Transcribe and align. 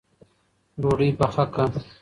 ډوډۍ 0.81 1.09
پخه 1.19 1.43
که 1.53 1.63